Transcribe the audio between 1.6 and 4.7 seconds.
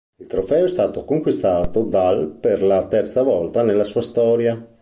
dal per la terza volta nella sua storia.